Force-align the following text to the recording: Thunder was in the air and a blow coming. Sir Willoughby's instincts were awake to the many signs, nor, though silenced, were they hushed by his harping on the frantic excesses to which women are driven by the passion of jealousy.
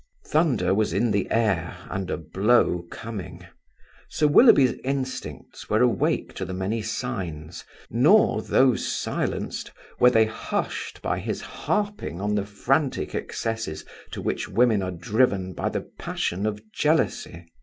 Thunder 0.25 0.73
was 0.73 0.93
in 0.93 1.11
the 1.11 1.29
air 1.29 1.77
and 1.91 2.09
a 2.09 2.17
blow 2.17 2.87
coming. 2.89 3.45
Sir 4.09 4.25
Willoughby's 4.25 4.73
instincts 4.83 5.69
were 5.69 5.83
awake 5.83 6.33
to 6.33 6.43
the 6.43 6.55
many 6.55 6.81
signs, 6.81 7.63
nor, 7.91 8.41
though 8.41 8.73
silenced, 8.73 9.69
were 9.99 10.09
they 10.09 10.25
hushed 10.25 11.03
by 11.03 11.19
his 11.19 11.41
harping 11.41 12.19
on 12.19 12.33
the 12.33 12.47
frantic 12.47 13.13
excesses 13.13 13.85
to 14.09 14.23
which 14.23 14.49
women 14.49 14.81
are 14.81 14.89
driven 14.89 15.53
by 15.53 15.69
the 15.69 15.81
passion 15.99 16.47
of 16.47 16.63
jealousy. 16.73 17.45